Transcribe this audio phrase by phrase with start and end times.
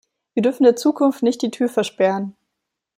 [0.33, 2.35] Wir dürfen der Zukunft nicht die Tür versperren.